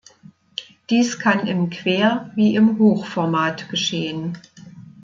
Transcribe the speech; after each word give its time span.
Dies 0.89 1.19
kann 1.19 1.45
im 1.45 1.69
Quer- 1.69 2.31
wie 2.35 2.55
im 2.55 2.79
Hochformat 2.79 3.69
geschehen. 3.69 4.35